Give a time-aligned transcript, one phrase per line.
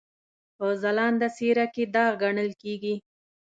[0.57, 2.95] په ځلانده څېره کې داغ ګڼل کېږي.